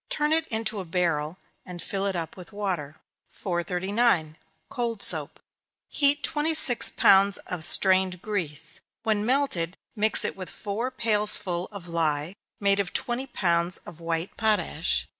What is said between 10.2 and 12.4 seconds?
it with four pailsful of lye,